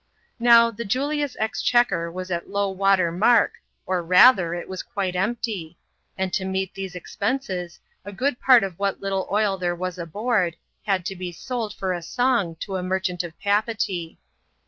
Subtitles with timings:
[0.39, 5.77] Now, the Julia's exchequer Was at low water mark, or, rather, it was quite empty:
[6.17, 9.99] and to meet these ex peoses, a good part of what little oil there was
[9.99, 10.55] aboard
[10.87, 14.17] had to be sold for a song to a merchant of Papeetee.